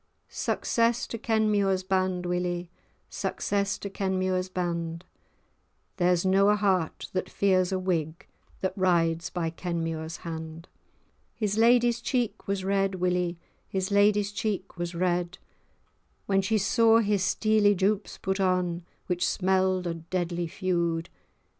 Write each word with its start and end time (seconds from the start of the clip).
Success 0.29 1.05
to 1.05 1.19
Kenmure's 1.19 1.83
band, 1.83 2.25
Willie! 2.25 2.71
Success 3.07 3.77
to 3.77 3.87
Kenmure's 3.87 4.49
band! 4.49 5.05
There's 5.97 6.25
no 6.25 6.49
a 6.49 6.55
heart 6.55 7.11
that 7.13 7.29
fears 7.29 7.71
a 7.71 7.77
Whig, 7.77 8.25
That 8.61 8.75
rides 8.75 9.29
by 9.29 9.51
Kenmure's 9.51 10.17
hand. 10.25 10.67
His 11.35 11.55
lady's 11.55 12.01
cheek 12.01 12.47
was 12.47 12.65
red, 12.65 12.95
Willie, 12.95 13.37
His 13.67 13.91
lady's 13.91 14.31
cheek 14.31 14.75
was 14.75 14.95
red, 14.95 15.37
When 16.25 16.41
she 16.41 16.57
saw 16.57 16.97
his 16.97 17.23
steely 17.23 17.75
jupes[#] 17.75 18.19
put 18.23 18.39
on, 18.39 18.81
Which 19.05 19.27
smell'd 19.29 19.85
o' 19.85 19.93
deadly 20.09 20.47
feud. 20.47 21.09